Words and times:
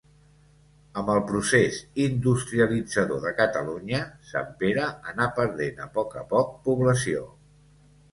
Amb 0.99 1.09
el 1.15 1.19
procés 1.31 1.75
industrialitzador 2.05 3.21
de 3.25 3.33
Catalunya, 3.39 3.99
Sant 4.31 4.49
Pere 4.63 4.87
anà 5.13 5.29
perdent 5.41 5.85
a 5.85 5.87
poc 5.99 6.17
a 6.23 6.25
poc 6.33 6.57
població. 6.69 7.23